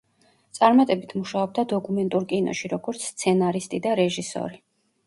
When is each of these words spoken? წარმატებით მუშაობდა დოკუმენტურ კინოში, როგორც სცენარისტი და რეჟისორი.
წარმატებით 0.57 1.13
მუშაობდა 1.17 1.65
დოკუმენტურ 1.75 2.27
კინოში, 2.33 2.73
როგორც 2.75 3.07
სცენარისტი 3.13 3.87
და 3.87 3.97
რეჟისორი. 4.03 4.65